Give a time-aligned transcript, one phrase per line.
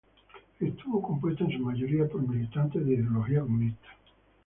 [0.59, 3.87] Estuvo compuesta en su mayoría por militantes de ideología comunista.